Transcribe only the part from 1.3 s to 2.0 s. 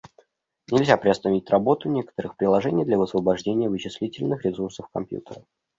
работу